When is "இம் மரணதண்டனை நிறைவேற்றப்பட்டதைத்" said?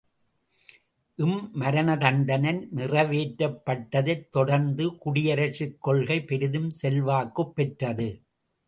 1.15-4.27